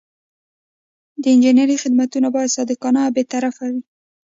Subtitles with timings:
[1.21, 3.81] د انجینر خدمتونه باید صادقانه او بې طرفه وي.